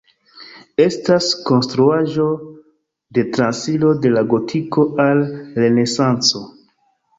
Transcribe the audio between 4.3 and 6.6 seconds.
Gotiko al Renesanco.